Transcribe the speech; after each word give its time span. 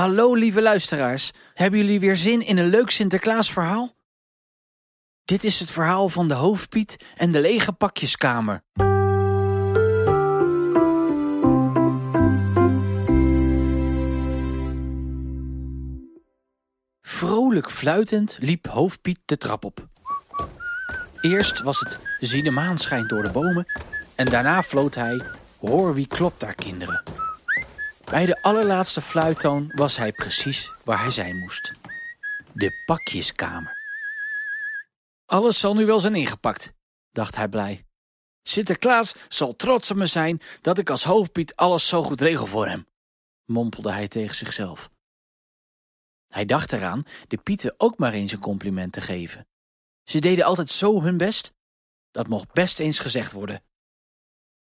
Hallo 0.00 0.34
lieve 0.34 0.62
luisteraars, 0.62 1.30
hebben 1.54 1.80
jullie 1.80 2.00
weer 2.00 2.16
zin 2.16 2.46
in 2.46 2.58
een 2.58 2.68
leuk 2.68 2.90
Sinterklaasverhaal? 2.90 3.94
Dit 5.24 5.44
is 5.44 5.60
het 5.60 5.70
verhaal 5.70 6.08
van 6.08 6.28
de 6.28 6.34
hoofdpiet 6.34 6.96
en 7.16 7.32
de 7.32 7.40
lege 7.40 7.72
pakjeskamer. 7.72 8.62
Vrolijk 17.00 17.70
fluitend 17.70 18.38
liep 18.40 18.66
hoofdpiet 18.66 19.18
de 19.24 19.36
trap 19.36 19.64
op. 19.64 19.88
Eerst 21.20 21.62
was 21.62 21.80
het 21.80 21.98
zie 22.20 22.42
de 22.42 22.50
maan 22.50 22.78
schijnt 22.78 23.08
door 23.08 23.22
de 23.22 23.30
bomen 23.30 23.66
en 24.14 24.26
daarna 24.26 24.62
floot 24.62 24.94
hij 24.94 25.20
hoor 25.58 25.94
wie 25.94 26.06
klopt 26.06 26.40
daar 26.40 26.54
kinderen. 26.54 27.19
Bij 28.10 28.26
de 28.26 28.42
allerlaatste 28.42 29.00
fluittoon 29.00 29.72
was 29.74 29.96
hij 29.96 30.12
precies 30.12 30.72
waar 30.84 31.00
hij 31.00 31.10
zijn 31.10 31.38
moest. 31.38 31.72
De 32.52 32.82
pakjeskamer. 32.84 33.78
Alles 35.26 35.60
zal 35.60 35.74
nu 35.74 35.86
wel 35.86 36.00
zijn 36.00 36.14
ingepakt, 36.14 36.72
dacht 37.10 37.36
hij 37.36 37.48
blij. 37.48 37.84
Sinterklaas 38.42 39.14
zal 39.28 39.56
trots 39.56 39.90
op 39.90 39.96
me 39.96 40.06
zijn 40.06 40.40
dat 40.60 40.78
ik 40.78 40.90
als 40.90 41.04
hoofdpiet 41.04 41.56
alles 41.56 41.88
zo 41.88 42.02
goed 42.02 42.20
regel 42.20 42.46
voor 42.46 42.66
hem, 42.68 42.86
mompelde 43.44 43.92
hij 43.92 44.08
tegen 44.08 44.36
zichzelf. 44.36 44.90
Hij 46.28 46.44
dacht 46.44 46.72
eraan 46.72 47.04
de 47.28 47.36
pieten 47.36 47.74
ook 47.76 47.98
maar 47.98 48.12
eens 48.12 48.32
een 48.32 48.38
compliment 48.38 48.92
te 48.92 49.00
geven. 49.00 49.46
Ze 50.04 50.18
deden 50.18 50.44
altijd 50.44 50.70
zo 50.70 51.02
hun 51.02 51.16
best. 51.16 51.52
Dat 52.10 52.28
mocht 52.28 52.52
best 52.52 52.78
eens 52.78 52.98
gezegd 52.98 53.32
worden. 53.32 53.62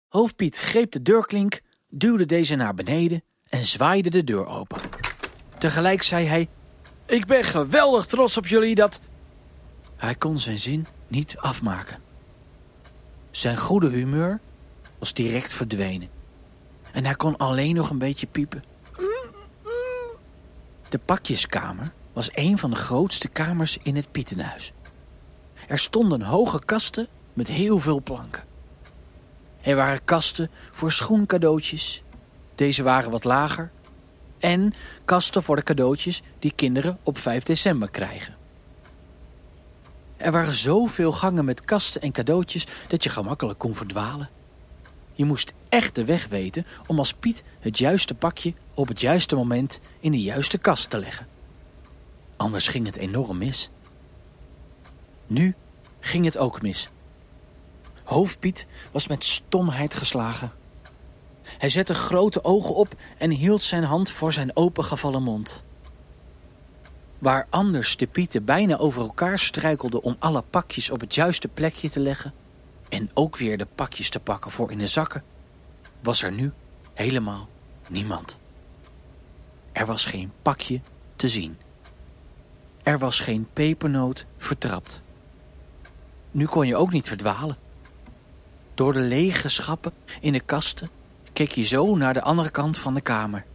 Hoofdpiet 0.08 0.58
greep 0.58 0.91
de 0.91 1.02
deurklink, 1.02 1.62
duwde 1.88 2.26
deze 2.26 2.55
naar 2.55 2.74
beneden 2.74 3.24
en 3.49 3.66
zwaaide 3.66 4.09
de 4.09 4.23
deur 4.23 4.45
open. 4.45 4.81
Tegelijk 5.57 6.03
zei 6.03 6.26
hij: 6.26 6.49
Ik 7.05 7.26
ben 7.26 7.44
geweldig 7.44 8.05
trots 8.05 8.38
op 8.38 8.48
jullie 8.48 8.76
dat. 8.76 8.99
Hij 9.96 10.15
kon 10.15 10.40
zijn 10.40 10.60
zin 10.60 10.87
niet 11.07 11.37
afmaken. 11.37 12.01
Zijn 13.32 13.57
goede 13.57 13.90
humeur 13.90 14.40
was 14.99 15.13
direct 15.13 15.54
verdwenen. 15.54 16.09
En 16.91 17.05
hij 17.05 17.15
kon 17.15 17.37
alleen 17.37 17.76
nog 17.76 17.90
een 17.90 17.98
beetje 17.98 18.27
piepen. 18.27 18.63
De 20.90 20.99
pakjeskamer 21.05 21.91
was 22.13 22.29
een 22.34 22.57
van 22.57 22.70
de 22.70 22.76
grootste 22.76 23.27
kamers 23.27 23.77
in 23.77 23.96
het 23.96 24.12
Pietenhuis. 24.12 24.74
Er 25.68 25.79
stonden 25.79 26.21
hoge 26.21 26.59
kasten 26.65 27.07
met 27.34 27.48
heel 27.48 27.79
veel 27.79 28.02
planken. 28.02 28.43
Er 29.62 29.76
waren 29.76 30.04
kasten 30.04 30.49
voor 30.71 30.91
schoencadeautjes. 30.91 32.04
Deze 32.60 32.84
waren 32.84 33.12
wat 33.12 33.24
lager. 33.24 33.71
En 34.40 34.74
kasten 35.05 35.43
voor 35.43 35.55
de 35.55 35.63
cadeautjes 35.63 36.21
die 36.40 36.52
kinderen 36.55 36.99
op 37.04 37.18
5 37.18 37.43
december 37.43 37.90
krijgen. 37.90 38.35
Er 40.18 40.32
waren 40.32 40.54
zoveel 40.54 41.12
gangen 41.12 41.46
met 41.46 41.65
kasten 41.65 42.02
en 42.02 42.12
cadeautjes 42.12 42.68
dat 42.87 43.04
je 43.04 43.10
gemakkelijk 43.10 43.60
kon 43.60 43.76
verdwalen. 43.76 44.30
Je 45.13 45.26
moest 45.26 45.54
echt 45.70 45.96
de 45.96 46.05
weg 46.05 46.27
weten 46.27 46.65
om 46.87 46.99
als 46.99 47.13
Piet 47.13 47.43
het 47.60 47.77
juiste 47.77 48.15
pakje 48.15 48.54
op 48.74 48.87
het 48.87 49.02
juiste 49.02 49.35
moment 49.35 49.80
in 49.99 50.12
de 50.12 50.21
juiste 50.21 50.57
kast 50.57 50.90
te 50.90 50.98
leggen. 50.98 51.27
Anders 52.37 52.68
ging 52.68 52.85
het 52.85 52.98
enorm 52.98 53.37
mis. 53.37 53.70
Nu 55.27 55.55
ging 55.99 56.26
het 56.26 56.37
ook 56.37 56.62
mis. 56.62 56.90
Hoofdpiet 58.04 58.68
was 58.91 59.07
met 59.07 59.24
stomheid 59.24 59.93
geslagen. 59.93 60.59
Hij 61.58 61.70
zette 61.70 61.94
grote 61.94 62.44
ogen 62.44 62.76
op 62.76 62.96
en 63.18 63.32
hield 63.32 63.64
zijn 63.64 63.84
hand 63.84 64.12
voor 64.12 64.34
zijn 64.34 64.52
opengevallen 64.53 65.24
mond. 65.24 65.64
Waar 67.18 67.47
anders 67.50 67.97
de 67.97 68.08
pieten 68.08 68.46
bijna 68.46 68.78
over 68.78 69.02
elkaar 69.02 69.40
struikelden 69.40 70.03
om 70.03 70.16
alle 70.20 70.42
pakjes 70.50 70.90
op 70.90 71.00
het 71.00 71.16
juiste 71.16 71.47
plekje 71.47 71.90
te 71.90 72.00
leggen 72.00 72.34
en 72.90 73.09
ook 73.14 73.38
weer 73.38 73.58
de 73.58 73.68
pakjes 73.76 74.09
te 74.09 74.20
pakken 74.20 74.52
voor 74.52 74.72
in 74.72 74.78
de 74.78 74.88
zakken, 74.88 75.24
was 76.02 76.24
er 76.24 76.32
nu 76.32 76.52
helemaal 76.94 77.48
niemand. 77.88 78.40
Er 79.72 79.86
was 79.86 80.06
geen 80.06 80.32
pakje 80.42 80.82
te 81.16 81.30
zien. 81.30 81.58
Er 82.84 83.00
was 83.00 83.20
geen 83.20 83.48
pepernoot 83.54 84.26
vertrapt. 84.38 85.02
Nu 86.32 86.46
kon 86.46 86.68
je 86.68 86.76
ook 86.76 86.92
niet 86.92 87.08
verdwalen. 87.08 87.58
Door 88.74 88.94
de 88.94 89.00
lege 89.00 89.50
schappen 89.50 89.94
in 90.22 90.34
de 90.34 90.40
kasten 90.40 90.90
keek 91.40 91.52
je 91.52 91.64
zo 91.64 91.96
naar 91.96 92.14
de 92.14 92.22
andere 92.22 92.50
kant 92.50 92.78
van 92.78 92.94
de 92.94 93.02
kamer. 93.02 93.46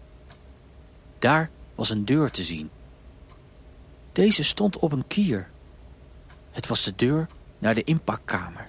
Daar 1.18 1.50
was 1.74 1.90
een 1.90 2.04
deur 2.04 2.30
te 2.30 2.42
zien. 2.42 2.70
Deze 4.12 4.44
stond 4.44 4.78
op 4.78 4.92
een 4.92 5.06
kier. 5.06 5.48
Het 6.50 6.66
was 6.66 6.84
de 6.84 6.92
deur 6.96 7.26
naar 7.58 7.74
de 7.74 7.84
inpakkamer. 7.84 8.68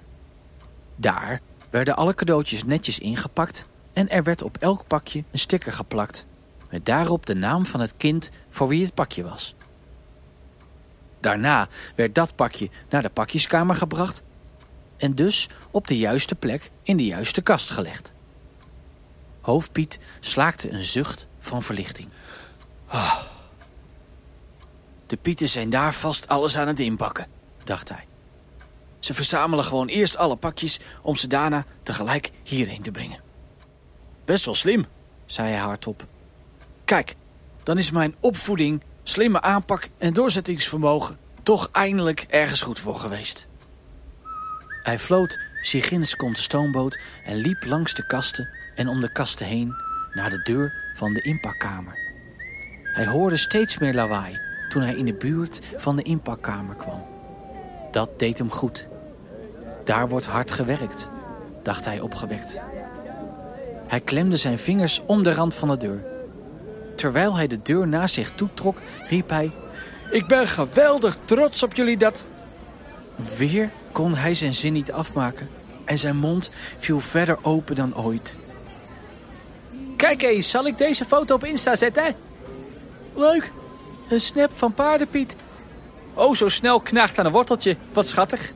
Daar 0.96 1.42
werden 1.70 1.96
alle 1.96 2.14
cadeautjes 2.14 2.64
netjes 2.64 3.00
ingepakt 3.00 3.68
en 3.94 4.10
er 4.10 4.24
werd 4.24 4.42
op 4.42 4.58
elk 4.58 4.88
pakje 4.88 5.24
een 5.32 5.40
sticker 5.40 5.74
geplakt 5.74 6.26
met 6.70 6.86
daarop 6.86 7.26
de 7.26 7.36
naam 7.36 7.66
van 7.66 7.80
het 7.80 7.98
kind 7.98 8.32
voor 8.50 8.68
wie 8.68 8.84
het 8.84 8.94
pakje 8.94 9.24
was. 9.24 9.56
Daarna 11.20 11.68
werd 11.96 12.16
dat 12.16 12.36
pakje 12.36 12.70
naar 12.90 13.02
de 13.02 13.10
pakjeskamer 13.10 13.76
gebracht 13.76 14.24
en 14.98 15.16
dus 15.16 15.50
op 15.72 15.88
de 15.88 15.98
juiste 15.98 16.36
plek 16.36 16.72
in 16.84 16.98
de 16.98 17.06
juiste 17.06 17.42
kast 17.42 17.70
gelegd. 17.70 18.14
Hoofdpiet 19.46 20.00
slaakte 20.20 20.72
een 20.72 20.86
zucht 20.86 21.28
van 21.40 21.64
verlichting. 21.64 22.10
Oh. 22.94 23.22
De 25.06 25.18
pieten 25.18 25.50
zijn 25.50 25.70
daar 25.70 25.94
vast 25.94 26.28
alles 26.28 26.58
aan 26.58 26.68
het 26.68 26.80
inpakken, 26.80 27.28
dacht 27.64 27.90
hij. 27.90 28.08
Ze 29.00 29.14
verzamelen 29.14 29.66
gewoon 29.66 29.88
eerst 29.88 30.18
alle 30.18 30.36
pakjes 30.36 30.80
om 31.02 31.16
ze 31.16 31.28
daarna 31.28 31.66
tegelijk 31.84 32.32
hierheen 32.44 32.82
te 32.82 32.92
brengen. 32.92 33.20
Best 34.26 34.46
wel 34.46 34.56
slim, 34.56 34.86
zei 35.26 35.50
hij 35.50 35.60
hardop. 35.60 36.06
Kijk, 36.86 37.16
dan 37.64 37.78
is 37.78 37.92
mijn 37.92 38.16
opvoeding, 38.20 38.84
slimme 39.04 39.42
aanpak 39.42 39.90
en 39.98 40.14
doorzettingsvermogen 40.14 41.18
toch 41.44 41.70
eindelijk 41.72 42.26
ergens 42.30 42.62
goed 42.62 42.80
voor 42.80 42.96
geweest. 42.96 43.48
Hij 44.86 45.00
floot 45.00 45.40
Sigins 45.62 46.16
komt 46.16 46.36
de 46.36 46.42
stoomboot 46.42 47.00
en 47.26 47.36
liep 47.36 47.66
langs 47.66 47.94
de 47.94 48.06
kasten 48.06 48.50
en 48.76 48.88
om 48.88 49.02
de 49.02 49.12
kasten 49.12 49.46
heen 49.46 49.76
naar 50.14 50.30
de 50.30 50.42
deur 50.42 50.74
van 50.96 51.14
de 51.14 51.22
inpakkamer. 51.22 51.98
Hij 52.84 53.06
hoorde 53.06 53.38
steeds 53.38 53.78
meer 53.78 53.94
lawaai 53.94 54.40
toen 54.70 54.82
hij 54.82 54.96
in 54.96 55.06
de 55.06 55.14
buurt 55.14 55.60
van 55.76 55.96
de 55.96 56.02
inpakkamer 56.02 56.76
kwam. 56.76 57.06
Dat 57.92 58.20
deed 58.20 58.38
hem 58.38 58.52
goed. 58.52 58.88
Daar 59.84 60.10
wordt 60.10 60.26
hard 60.26 60.52
gewerkt, 60.52 61.10
dacht 61.64 61.86
hij 61.86 62.00
opgewekt. 62.00 62.60
Hij 63.88 64.02
klemde 64.02 64.38
zijn 64.38 64.60
vingers 64.60 65.02
om 65.06 65.24
de 65.24 65.34
rand 65.34 65.56
van 65.56 65.68
de 65.68 65.78
deur. 65.78 66.06
Terwijl 66.96 67.36
hij 67.36 67.48
de 67.48 67.62
deur 67.62 67.88
naar 67.88 68.10
zich 68.10 68.32
toetrok, 68.32 68.78
riep 69.10 69.30
hij... 69.30 69.52
Ik 70.12 70.28
ben 70.28 70.48
geweldig 70.48 71.18
trots 71.26 71.64
op 71.64 71.74
jullie 71.74 71.98
dat... 71.98 72.26
Weer 73.38 73.70
kon 73.92 74.16
hij 74.16 74.36
zijn 74.36 74.54
zin 74.54 74.74
niet 74.74 74.92
afmaken 74.92 75.50
en 75.86 75.98
zijn 75.98 76.18
mond 76.18 76.50
viel 76.78 77.00
verder 77.00 77.38
open 77.42 77.76
dan 77.76 77.96
ooit. 77.96 78.36
Kijk 79.96 80.22
eens, 80.22 80.50
zal 80.50 80.68
ik 80.68 80.78
deze 80.78 81.06
foto 81.06 81.36
op 81.36 81.44
Insta 81.44 81.76
zetten? 81.76 82.16
Leuk, 83.16 83.52
een 84.10 84.20
snap 84.20 84.52
van 84.56 84.74
paardenpiet. 84.74 85.36
Oh, 86.14 86.34
zo 86.34 86.50
snel 86.50 86.80
knaagt 86.80 87.20
aan 87.20 87.26
een 87.26 87.32
worteltje. 87.32 87.78
Wat 87.94 88.08
schattig. 88.08 88.52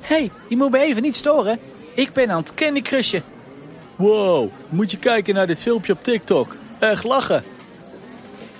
Hé, 0.00 0.16
hey, 0.16 0.30
je 0.48 0.56
moet 0.56 0.70
me 0.70 0.78
even 0.78 1.02
niet 1.02 1.16
storen. 1.16 1.58
Ik 1.94 2.12
ben 2.12 2.30
aan 2.30 2.40
het 2.40 2.54
Candy 2.54 2.82
Crushen. 2.82 3.22
Wow, 3.96 4.50
moet 4.68 4.90
je 4.90 4.96
kijken 4.96 5.34
naar 5.34 5.46
dit 5.46 5.62
filmpje 5.62 5.92
op 5.92 6.02
TikTok. 6.02 6.56
Echt 6.78 7.04
lachen. 7.04 7.44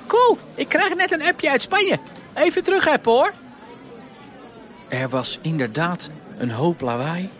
Cool, 0.07 0.39
ik 0.55 0.69
krijg 0.69 0.95
net 0.95 1.13
een 1.13 1.23
appje 1.23 1.51
uit 1.51 1.63
Spanje. 1.63 1.99
Even 2.35 2.63
terug 2.63 2.89
appen 2.89 3.13
hoor. 3.13 3.33
Er 4.89 5.09
was 5.09 5.39
inderdaad 5.43 6.11
een 6.39 6.51
hoop 6.51 6.81
lawaai. 6.81 7.31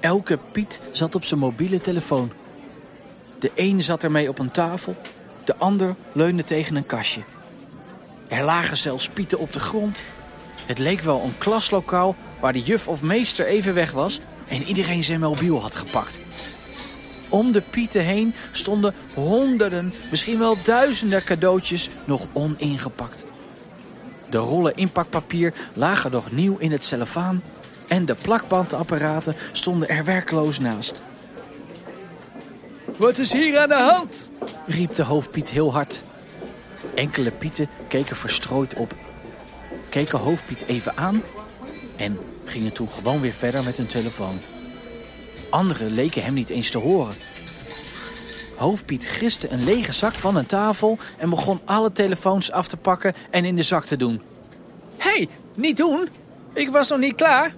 Elke 0.00 0.38
Piet 0.52 0.80
zat 0.92 1.14
op 1.14 1.24
zijn 1.24 1.40
mobiele 1.40 1.80
telefoon. 1.80 2.32
De 3.38 3.50
een 3.54 3.82
zat 3.82 4.04
ermee 4.04 4.28
op 4.28 4.38
een 4.38 4.50
tafel, 4.50 4.96
de 5.44 5.56
ander 5.56 5.94
leunde 6.12 6.44
tegen 6.44 6.76
een 6.76 6.86
kastje. 6.86 7.20
Er 8.28 8.44
lagen 8.44 8.76
zelfs 8.76 9.08
pieten 9.08 9.38
op 9.38 9.52
de 9.52 9.60
grond. 9.60 10.04
Het 10.66 10.78
leek 10.78 11.00
wel 11.00 11.22
een 11.22 11.38
klaslokaal 11.38 12.16
waar 12.40 12.52
de 12.52 12.62
juf 12.62 12.88
of 12.88 13.02
meester 13.02 13.46
even 13.46 13.74
weg 13.74 13.92
was 13.92 14.20
en 14.48 14.62
iedereen 14.62 15.02
zijn 15.02 15.20
mobiel 15.20 15.60
had 15.60 15.74
gepakt. 15.74 16.18
Om 17.28 17.52
de 17.52 17.60
pieten 17.60 18.04
heen 18.04 18.34
stonden 18.50 18.94
honderden, 19.14 19.92
misschien 20.10 20.38
wel 20.38 20.56
duizenden 20.64 21.24
cadeautjes 21.24 21.90
nog 22.04 22.26
oningepakt. 22.32 23.24
De 24.30 24.38
rollen 24.38 24.76
inpakpapier 24.76 25.54
lagen 25.74 26.10
nog 26.10 26.32
nieuw 26.32 26.56
in 26.58 26.72
het 26.72 26.84
cellofaan 26.84 27.42
en 27.88 28.04
de 28.04 28.14
plakbandapparaten 28.14 29.36
stonden 29.52 29.88
er 29.88 30.04
werkloos 30.04 30.58
naast. 30.58 31.02
Wat 32.96 33.18
is 33.18 33.32
hier 33.32 33.58
aan 33.58 33.68
de 33.68 33.74
hand? 33.74 34.30
riep 34.66 34.94
de 34.94 35.02
hoofdpiet 35.02 35.48
heel 35.48 35.72
hard. 35.72 36.02
Enkele 36.94 37.30
pieten 37.30 37.68
keken 37.88 38.16
verstrooid 38.16 38.74
op, 38.74 38.94
keken 39.88 40.18
hoofdpiet 40.18 40.64
even 40.66 40.96
aan 40.96 41.22
en 41.96 42.18
gingen 42.44 42.72
toen 42.72 42.88
gewoon 42.88 43.20
weer 43.20 43.32
verder 43.32 43.64
met 43.64 43.76
hun 43.76 43.86
telefoon. 43.86 44.38
Anderen 45.50 45.90
leken 45.90 46.22
hem 46.22 46.34
niet 46.34 46.50
eens 46.50 46.70
te 46.70 46.78
horen. 46.78 47.14
Hoofdpiet 48.60 49.06
griste 49.06 49.50
een 49.50 49.64
lege 49.64 49.92
zak 49.92 50.14
van 50.14 50.36
een 50.36 50.46
tafel 50.46 50.98
en 51.18 51.30
begon 51.30 51.60
alle 51.64 51.92
telefoons 51.92 52.50
af 52.50 52.68
te 52.68 52.76
pakken 52.76 53.14
en 53.30 53.44
in 53.44 53.56
de 53.56 53.62
zak 53.62 53.84
te 53.84 53.96
doen. 53.96 54.20
Hé, 54.96 55.10
hey, 55.10 55.28
niet 55.54 55.76
doen. 55.76 56.08
Ik 56.52 56.70
was 56.70 56.88
nog 56.88 56.98
niet 56.98 57.14
klaar. 57.14 57.54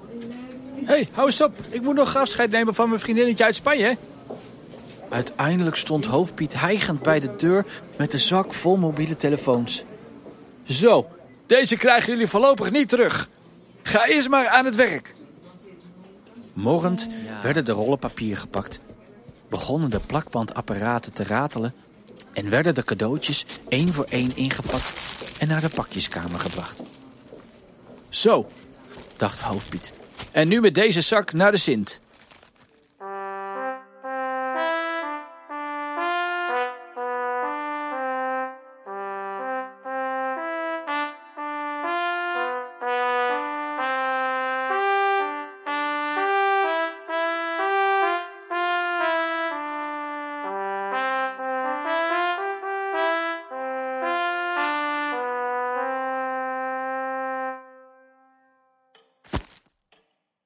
Hé, 0.74 0.84
hey, 0.84 1.08
hou 1.12 1.26
eens 1.26 1.42
op. 1.42 1.58
Ik 1.68 1.82
moet 1.82 1.94
nog 1.94 2.16
afscheid 2.16 2.50
nemen 2.50 2.74
van 2.74 2.88
mijn 2.88 3.00
vriendinnetje 3.00 3.44
uit 3.44 3.54
Spanje. 3.54 3.96
Uiteindelijk 5.08 5.76
stond 5.76 6.06
Hoofdpiet 6.06 6.54
hijgend 6.54 7.02
bij 7.02 7.20
de 7.20 7.36
deur 7.36 7.64
met 7.96 8.10
de 8.10 8.18
zak 8.18 8.54
vol 8.54 8.76
mobiele 8.76 9.16
telefoons. 9.16 9.84
Zo, 10.64 11.08
deze 11.46 11.76
krijgen 11.76 12.12
jullie 12.12 12.28
voorlopig 12.28 12.70
niet 12.70 12.88
terug. 12.88 13.28
Ga 13.82 14.06
eerst 14.06 14.28
maar 14.28 14.48
aan 14.48 14.64
het 14.64 14.74
werk. 14.74 15.14
Morgend 16.52 17.08
werden 17.42 17.64
de 17.64 17.72
rollen 17.72 17.98
papier 17.98 18.36
gepakt. 18.36 18.80
Begonnen 19.52 19.90
de 19.90 20.00
plakbandapparaten 20.06 21.12
te 21.12 21.24
ratelen 21.24 21.74
en 22.32 22.50
werden 22.50 22.74
de 22.74 22.82
cadeautjes 22.82 23.46
één 23.68 23.92
voor 23.92 24.04
één 24.04 24.36
ingepakt 24.36 24.92
en 25.38 25.48
naar 25.48 25.60
de 25.60 25.68
pakjeskamer 25.68 26.38
gebracht. 26.38 26.80
Zo, 28.08 28.48
dacht 29.16 29.40
Hoofdpiet. 29.40 29.92
En 30.30 30.48
nu 30.48 30.60
met 30.60 30.74
deze 30.74 31.00
zak 31.00 31.32
naar 31.32 31.50
de 31.50 31.56
Sint. 31.56 32.00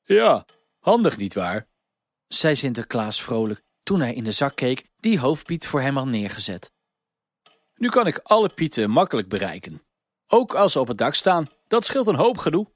Ja, 0.07 0.45
handig 0.79 1.17
niet 1.17 1.35
waar? 1.35 1.67
zei 2.29 2.57
Sinterklaas 2.57 3.23
vrolijk 3.23 3.63
toen 3.83 4.01
hij 4.01 4.15
in 4.15 4.25
de 4.25 4.33
zak 4.33 4.57
keek 4.57 4.87
die 4.97 5.19
hoofdpiet 5.19 5.67
voor 5.67 5.81
hem 5.81 5.97
had 5.97 6.07
neergezet. 6.07 6.73
Nu 7.75 7.89
kan 7.89 8.07
ik 8.07 8.19
alle 8.19 8.49
pieten 8.55 8.91
makkelijk 8.91 9.29
bereiken. 9.29 9.83
Ook 10.27 10.55
als 10.55 10.73
ze 10.73 10.81
op 10.81 10.89
het 10.89 10.99
dak 10.99 11.15
staan, 11.15 11.47
dat 11.67 11.85
scheelt 11.85 12.07
een 12.07 12.15
hoop 12.15 12.39
gedoe. 12.39 12.67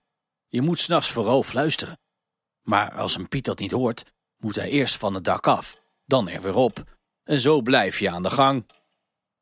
Je 0.48 0.60
moet 0.60 0.78
s'nachts 0.78 1.10
vooral 1.10 1.42
fluisteren. 1.42 1.98
Maar 2.62 2.92
als 2.92 3.14
een 3.14 3.28
piet 3.28 3.44
dat 3.44 3.58
niet 3.58 3.70
hoort, 3.70 4.12
moet 4.36 4.54
hij 4.54 4.70
eerst 4.70 4.96
van 4.96 5.14
het 5.14 5.24
dak 5.24 5.46
af, 5.46 5.82
dan 6.04 6.28
er 6.28 6.42
weer 6.42 6.54
op. 6.54 6.82
En 7.24 7.40
zo 7.40 7.60
blijf 7.60 7.98
je 7.98 8.10
aan 8.10 8.22
de 8.22 8.30
gang. 8.30 8.66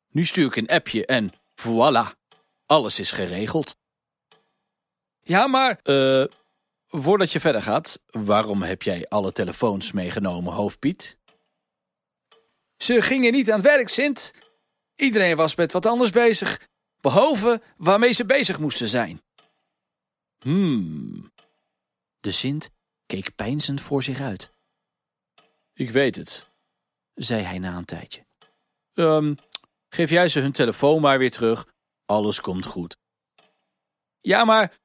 Nu 0.09 0.25
stuur 0.25 0.45
ik 0.45 0.55
een 0.55 0.67
appje 0.67 1.05
en 1.05 1.29
voilà, 1.61 2.17
alles 2.65 2.99
is 2.99 3.11
geregeld. 3.11 3.75
Ja, 5.21 5.47
maar, 5.47 5.79
eh, 5.83 6.23
Voordat 6.91 7.31
je 7.31 7.39
verder 7.39 7.61
gaat, 7.61 8.01
waarom 8.05 8.61
heb 8.61 8.81
jij 8.81 9.05
alle 9.07 9.31
telefoons 9.31 9.91
meegenomen, 9.91 10.53
hoofdpiet? 10.53 11.17
Ze 12.77 13.01
gingen 13.01 13.31
niet 13.31 13.51
aan 13.51 13.59
het 13.59 13.67
werk, 13.67 13.89
Sint. 13.89 14.33
Iedereen 14.95 15.35
was 15.35 15.55
met 15.55 15.71
wat 15.71 15.85
anders 15.85 16.09
bezig, 16.09 16.67
behalve 17.01 17.61
waarmee 17.77 18.11
ze 18.11 18.25
bezig 18.25 18.59
moesten 18.59 18.87
zijn. 18.87 19.21
Hmm. 20.39 21.31
De 22.19 22.31
Sint 22.31 22.69
keek 23.05 23.35
peinzend 23.35 23.81
voor 23.81 24.03
zich 24.03 24.19
uit. 24.19 24.51
Ik 25.73 25.91
weet 25.91 26.15
het, 26.15 26.47
zei 27.13 27.41
hij 27.41 27.59
na 27.59 27.77
een 27.77 27.85
tijdje. 27.85 28.25
Um, 28.93 29.35
geef 29.89 30.09
jij 30.09 30.29
ze 30.29 30.39
hun 30.39 30.51
telefoon 30.51 31.01
maar 31.01 31.17
weer 31.17 31.31
terug. 31.31 31.67
Alles 32.05 32.41
komt 32.41 32.65
goed. 32.65 32.97
Ja, 34.21 34.45
maar 34.45 34.77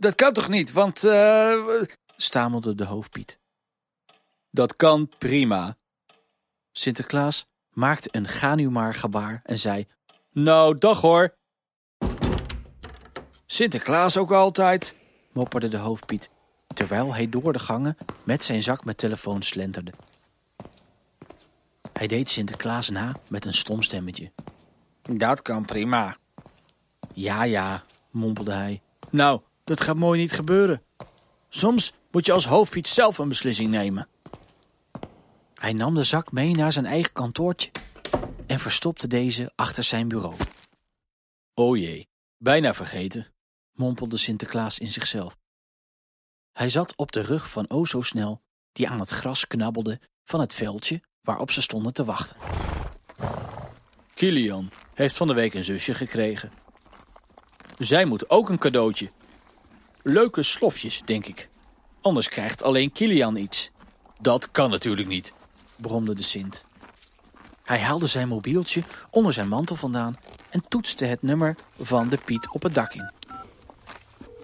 dat 0.00 0.14
kan 0.14 0.32
toch 0.32 0.48
niet, 0.48 0.72
want... 0.72 1.04
Uh... 1.04 1.82
stamelde 2.16 2.74
de 2.74 2.84
hoofdpiet. 2.84 3.38
Dat 4.50 4.76
kan 4.76 5.08
prima. 5.18 5.76
Sinterklaas 6.72 7.46
maakte 7.70 8.08
een 8.12 8.28
ga 8.28 8.54
nu 8.54 8.70
maar 8.70 8.94
gebaar 8.94 9.40
en 9.44 9.58
zei... 9.58 9.86
Nou, 10.32 10.78
dag 10.78 11.00
hoor. 11.00 11.34
Sinterklaas 13.46 14.16
ook 14.16 14.30
altijd, 14.30 14.96
mopperde 15.32 15.68
de 15.68 15.76
hoofdpiet, 15.76 16.30
terwijl 16.74 17.14
hij 17.14 17.28
door 17.28 17.52
de 17.52 17.58
gangen 17.58 17.96
met 18.22 18.44
zijn 18.44 18.62
zak 18.62 18.84
met 18.84 18.98
telefoon 18.98 19.42
slenterde. 19.42 19.92
Hij 21.92 22.06
deed 22.06 22.28
Sinterklaas 22.28 22.90
na 22.90 23.16
met 23.28 23.44
een 23.44 23.54
stom 23.54 23.82
stemmetje. 23.82 24.32
Dat 25.02 25.42
kan 25.42 25.64
prima. 25.64 26.16
Ja, 27.12 27.42
ja, 27.42 27.84
mompelde 28.10 28.52
hij. 28.52 28.82
Nou, 29.10 29.40
dat 29.70 29.80
gaat 29.80 29.96
mooi 29.96 30.20
niet 30.20 30.32
gebeuren. 30.32 30.82
Soms 31.48 31.92
moet 32.10 32.26
je 32.26 32.32
als 32.32 32.46
hoofdpiet 32.46 32.86
zelf 32.86 33.18
een 33.18 33.28
beslissing 33.28 33.70
nemen. 33.70 34.08
Hij 35.54 35.72
nam 35.72 35.94
de 35.94 36.02
zak 36.02 36.32
mee 36.32 36.54
naar 36.54 36.72
zijn 36.72 36.86
eigen 36.86 37.12
kantoortje 37.12 37.70
en 38.46 38.58
verstopte 38.58 39.06
deze 39.06 39.52
achter 39.54 39.84
zijn 39.84 40.08
bureau. 40.08 40.34
O 41.54 41.76
jee, 41.76 42.08
bijna 42.38 42.74
vergeten, 42.74 43.26
mompelde 43.72 44.16
Sinterklaas 44.16 44.78
in 44.78 44.90
zichzelf. 44.90 45.36
Hij 46.52 46.68
zat 46.68 46.96
op 46.96 47.12
de 47.12 47.20
rug 47.20 47.50
van 47.50 47.70
O 47.70 47.84
snel, 47.84 48.42
die 48.72 48.88
aan 48.88 49.00
het 49.00 49.10
gras 49.10 49.46
knabbelde 49.46 50.00
van 50.24 50.40
het 50.40 50.54
veldje 50.54 51.00
waarop 51.22 51.50
ze 51.50 51.62
stonden 51.62 51.92
te 51.92 52.04
wachten. 52.04 52.36
Kilian 54.14 54.70
heeft 54.94 55.16
van 55.16 55.26
de 55.26 55.34
week 55.34 55.54
een 55.54 55.64
zusje 55.64 55.94
gekregen. 55.94 56.52
Zij 57.78 58.04
moet 58.04 58.30
ook 58.30 58.48
een 58.48 58.58
cadeautje 58.58 59.10
Leuke 60.02 60.42
slofjes, 60.42 61.02
denk 61.04 61.26
ik. 61.26 61.48
Anders 62.00 62.28
krijgt 62.28 62.62
alleen 62.62 62.92
Kilian 62.92 63.36
iets. 63.36 63.70
Dat 64.20 64.50
kan 64.50 64.70
natuurlijk 64.70 65.08
niet, 65.08 65.32
bromde 65.76 66.14
de 66.14 66.22
Sint. 66.22 66.64
Hij 67.62 67.78
haalde 67.78 68.06
zijn 68.06 68.28
mobieltje 68.28 68.82
onder 69.10 69.32
zijn 69.32 69.48
mantel 69.48 69.76
vandaan 69.76 70.18
en 70.50 70.68
toetste 70.68 71.04
het 71.04 71.22
nummer 71.22 71.56
van 71.80 72.08
de 72.08 72.18
Piet 72.24 72.48
op 72.48 72.62
het 72.62 72.74
dak 72.74 72.94
in. 72.94 73.10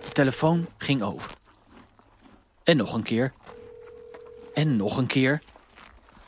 De 0.05 0.13
telefoon 0.13 0.67
ging 0.79 1.03
over. 1.03 1.31
En 2.63 2.77
nog 2.77 2.93
een 2.93 3.03
keer. 3.03 3.33
En 4.55 4.77
nog 4.77 4.97
een 4.97 5.07
keer. 5.07 5.43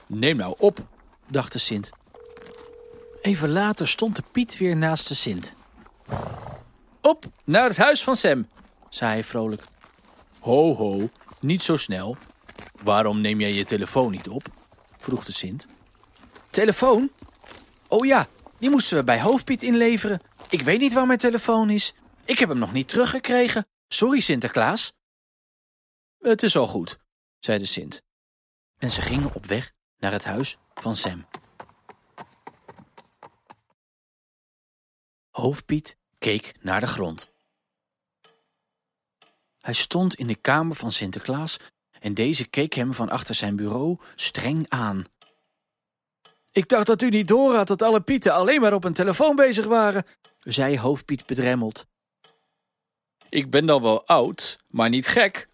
Neem 0.06 0.36
nou 0.36 0.54
op, 0.58 0.78
dacht 1.26 1.52
de 1.52 1.58
Sint. 1.58 1.90
Even 3.20 3.48
later 3.48 3.88
stond 3.88 4.16
de 4.16 4.22
Piet 4.32 4.58
weer 4.58 4.76
naast 4.76 5.08
de 5.08 5.14
Sint. 5.14 5.54
Op 7.00 7.24
naar 7.44 7.68
het 7.68 7.76
huis 7.76 8.02
van 8.02 8.16
Sam, 8.16 8.48
zei 8.90 9.12
hij 9.12 9.24
vrolijk. 9.24 9.62
Ho, 10.38 10.74
ho, 10.74 11.10
niet 11.40 11.62
zo 11.62 11.76
snel. 11.76 12.16
Waarom 12.82 13.20
neem 13.20 13.40
jij 13.40 13.52
je 13.52 13.64
telefoon 13.64 14.10
niet 14.10 14.28
op? 14.28 14.48
vroeg 14.98 15.24
de 15.24 15.32
Sint. 15.32 15.66
Telefoon? 16.50 17.10
Oh 17.88 18.06
ja, 18.06 18.28
die 18.58 18.70
moesten 18.70 18.96
we 18.96 19.04
bij 19.04 19.20
Hoofdpiet 19.20 19.62
inleveren. 19.62 20.20
Ik 20.50 20.62
weet 20.62 20.80
niet 20.80 20.92
waar 20.92 21.06
mijn 21.06 21.18
telefoon 21.18 21.70
is. 21.70 21.94
Ik 22.24 22.38
heb 22.38 22.48
hem 22.48 22.58
nog 22.58 22.72
niet 22.72 22.88
teruggekregen. 22.88 23.66
Sorry, 23.88 24.20
Sinterklaas. 24.20 24.92
Het 26.18 26.42
is 26.42 26.56
al 26.56 26.66
goed, 26.66 26.98
zei 27.38 27.58
de 27.58 27.64
Sint. 27.64 28.02
En 28.78 28.90
ze 28.90 29.00
gingen 29.00 29.34
op 29.34 29.46
weg 29.46 29.72
naar 29.98 30.12
het 30.12 30.24
huis 30.24 30.56
van 30.74 30.96
Sam. 30.96 31.26
Hoofdpiet 35.30 35.96
keek 36.18 36.54
naar 36.60 36.80
de 36.80 36.86
grond. 36.86 37.30
Hij 39.68 39.76
stond 39.76 40.14
in 40.14 40.26
de 40.26 40.34
kamer 40.34 40.76
van 40.76 40.92
Sinterklaas 40.92 41.56
en 42.00 42.14
deze 42.14 42.46
keek 42.46 42.72
hem 42.72 42.94
van 42.94 43.08
achter 43.08 43.34
zijn 43.34 43.56
bureau 43.56 43.98
streng 44.14 44.66
aan. 44.68 45.04
Ik 46.52 46.68
dacht 46.68 46.86
dat 46.86 47.02
u 47.02 47.08
niet 47.08 47.28
door 47.28 47.54
had 47.54 47.66
dat 47.66 47.82
alle 47.82 48.00
Pieten 48.00 48.32
alleen 48.32 48.60
maar 48.60 48.72
op 48.72 48.84
een 48.84 48.92
telefoon 48.92 49.36
bezig 49.36 49.66
waren, 49.66 50.04
zei 50.38 50.78
hoofdpiet 50.78 51.26
bedremmeld. 51.26 51.86
Ik 53.28 53.50
ben 53.50 53.66
dan 53.66 53.82
wel 53.82 54.06
oud, 54.06 54.58
maar 54.68 54.88
niet 54.88 55.06
gek, 55.06 55.48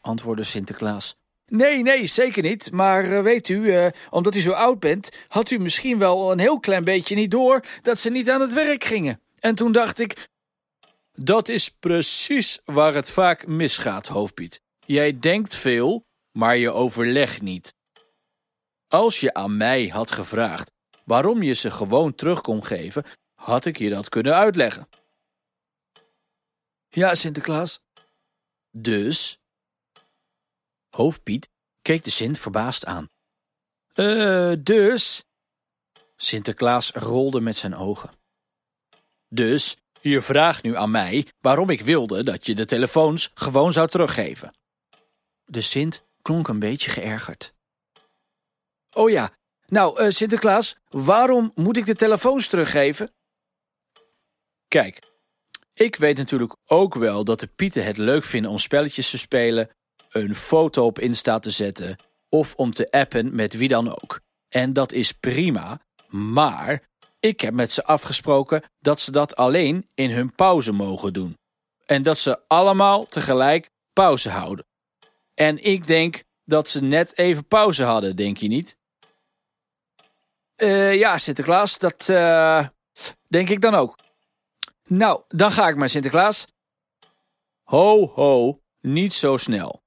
antwoordde 0.00 0.44
Sinterklaas. 0.44 1.16
Nee, 1.46 1.82
nee, 1.82 2.06
zeker 2.06 2.42
niet. 2.42 2.72
Maar 2.72 3.04
uh, 3.04 3.22
weet 3.22 3.48
u, 3.48 3.60
uh, 3.60 3.86
omdat 4.10 4.34
u 4.34 4.40
zo 4.40 4.52
oud 4.52 4.80
bent, 4.80 5.10
had 5.28 5.50
u 5.50 5.58
misschien 5.58 5.98
wel 5.98 6.32
een 6.32 6.38
heel 6.38 6.60
klein 6.60 6.84
beetje 6.84 7.14
niet 7.14 7.30
door 7.30 7.64
dat 7.82 7.98
ze 7.98 8.10
niet 8.10 8.30
aan 8.30 8.40
het 8.40 8.52
werk 8.52 8.84
gingen. 8.84 9.20
En 9.38 9.54
toen 9.54 9.72
dacht 9.72 9.98
ik, 9.98 10.28
dat 11.12 11.48
is 11.48 11.68
precies 11.68 12.60
waar 12.64 12.94
het 12.94 13.10
vaak 13.10 13.46
misgaat, 13.46 14.06
hoofdpiet. 14.06 14.60
Jij 14.86 15.18
denkt 15.18 15.56
veel, 15.56 16.04
maar 16.32 16.56
je 16.56 16.70
overlegt 16.70 17.42
niet. 17.42 17.74
Als 18.88 19.20
je 19.20 19.34
aan 19.34 19.56
mij 19.56 19.86
had 19.86 20.10
gevraagd 20.10 20.70
waarom 21.04 21.42
je 21.42 21.52
ze 21.52 21.70
gewoon 21.70 22.14
terug 22.14 22.40
kon 22.40 22.64
geven, 22.64 23.04
had 23.34 23.64
ik 23.64 23.78
je 23.78 23.88
dat 23.88 24.08
kunnen 24.08 24.34
uitleggen. 24.34 24.88
Ja, 26.88 27.14
Sinterklaas. 27.14 27.80
Dus? 28.70 29.38
Hoofdpiet 30.90 31.48
keek 31.82 32.04
de 32.04 32.10
Sint 32.10 32.38
verbaasd 32.38 32.84
aan. 32.84 33.08
Eh, 33.94 34.52
dus? 34.58 35.24
Sinterklaas 36.16 36.90
rolde 36.90 37.40
met 37.40 37.56
zijn 37.56 37.74
ogen. 37.74 38.10
Dus 39.28 39.76
je 40.00 40.20
vraagt 40.20 40.62
nu 40.62 40.76
aan 40.76 40.90
mij 40.90 41.26
waarom 41.40 41.70
ik 41.70 41.80
wilde 41.80 42.24
dat 42.24 42.46
je 42.46 42.54
de 42.54 42.64
telefoons 42.64 43.30
gewoon 43.34 43.72
zou 43.72 43.88
teruggeven. 43.88 44.54
De 45.44 45.60
Sint 45.60 46.04
klonk 46.22 46.48
een 46.48 46.58
beetje 46.58 46.90
geërgerd. 46.90 47.54
Oh 48.92 49.10
ja, 49.10 49.30
nou 49.66 50.02
uh, 50.02 50.10
Sinterklaas, 50.10 50.76
waarom 50.88 51.52
moet 51.54 51.76
ik 51.76 51.84
de 51.84 51.94
telefoons 51.94 52.46
teruggeven? 52.46 53.12
Kijk, 54.68 54.98
ik 55.74 55.96
weet 55.96 56.16
natuurlijk 56.16 56.56
ook 56.64 56.94
wel 56.94 57.24
dat 57.24 57.40
de 57.40 57.46
Pieten 57.46 57.84
het 57.84 57.96
leuk 57.96 58.24
vinden 58.24 58.50
om 58.50 58.58
spelletjes 58.58 59.10
te 59.10 59.18
spelen, 59.18 59.70
een 60.08 60.34
foto 60.34 60.84
op 60.84 60.98
Insta 60.98 61.38
te 61.38 61.50
zetten 61.50 61.96
of 62.28 62.54
om 62.54 62.72
te 62.72 62.90
appen 62.90 63.34
met 63.34 63.54
wie 63.54 63.68
dan 63.68 63.88
ook. 64.02 64.20
En 64.48 64.72
dat 64.72 64.92
is 64.92 65.12
prima, 65.12 65.80
maar 66.08 66.88
ik 67.20 67.40
heb 67.40 67.54
met 67.54 67.70
ze 67.70 67.84
afgesproken 67.84 68.62
dat 68.78 69.00
ze 69.00 69.10
dat 69.10 69.36
alleen 69.36 69.88
in 69.94 70.10
hun 70.10 70.34
pauze 70.34 70.72
mogen 70.72 71.12
doen. 71.12 71.38
En 71.86 72.02
dat 72.02 72.18
ze 72.18 72.40
allemaal 72.46 73.04
tegelijk 73.04 73.70
pauze 73.92 74.30
houden. 74.30 74.66
En 75.34 75.64
ik 75.64 75.86
denk 75.86 76.22
dat 76.44 76.68
ze 76.68 76.82
net 76.82 77.18
even 77.18 77.46
pauze 77.46 77.84
hadden, 77.84 78.16
denk 78.16 78.36
je 78.36 78.48
niet? 78.48 78.76
Uh, 80.56 80.94
ja, 80.94 81.18
Sinterklaas, 81.18 81.78
dat 81.78 82.08
uh, 82.08 82.66
denk 83.28 83.48
ik 83.48 83.60
dan 83.60 83.74
ook. 83.74 83.98
Nou, 84.86 85.22
dan 85.28 85.52
ga 85.52 85.68
ik 85.68 85.76
maar, 85.76 85.88
Sinterklaas. 85.88 86.46
Ho, 87.62 88.06
ho, 88.14 88.60
niet 88.80 89.12
zo 89.14 89.36
snel. 89.36 89.82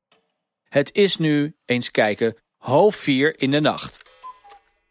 Het 0.70 0.94
is 0.94 1.18
nu, 1.18 1.56
eens 1.66 1.92
kijken, 1.92 2.38
half 2.58 2.96
vier 2.96 3.40
in 3.40 3.52
de 3.52 3.60
nacht. 3.60 4.13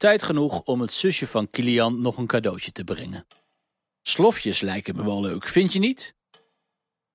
Tijd 0.02 0.22
genoeg 0.22 0.62
om 0.62 0.80
het 0.80 0.92
zusje 0.92 1.26
van 1.26 1.50
Kilian 1.50 2.00
nog 2.00 2.16
een 2.16 2.26
cadeautje 2.26 2.72
te 2.72 2.84
brengen. 2.84 3.26
Slofjes 4.02 4.60
lijken 4.60 4.96
me 4.96 5.04
wel 5.04 5.20
leuk, 5.20 5.48
vind 5.48 5.72
je 5.72 5.78
niet? 5.78 6.14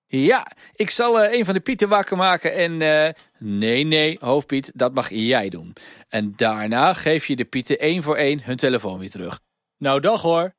Ja, 0.06 0.52
ik 0.76 0.90
zal 0.90 1.24
uh, 1.24 1.34
een 1.34 1.46
van 1.46 1.54
de 1.54 1.60
pieten 1.60 1.90
wakker 1.90 2.18
maken 2.18 2.54
en... 2.54 2.82
Uh... 2.82 3.10
Nee, 3.40 3.84
nee, 3.84 4.18
hoofdpiet, 4.20 4.72
dat 4.74 4.94
mag 4.94 5.10
jij 5.10 5.50
doen. 5.50 5.74
En 6.08 6.34
daarna 6.36 6.94
geef 6.94 7.26
je 7.26 7.36
de 7.36 7.46
pieten 7.46 7.80
één 7.80 8.04
voor 8.04 8.16
één 8.16 8.44
hun 8.44 8.58
telefoon 8.58 9.00
weer 9.00 9.12
terug. 9.12 9.40
Nou, 9.78 10.00
dag 10.00 10.22
hoor. 10.22 10.56